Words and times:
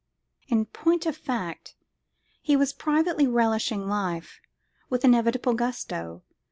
In 0.47 0.65
point 0.65 1.05
of 1.05 1.15
fact, 1.15 1.75
he 2.41 2.55
was 2.57 2.73
privately 2.73 3.27
relishing 3.27 3.87
life 3.87 4.41
with 4.89 5.05
enviable 5.05 5.53
gusto. 5.53 6.23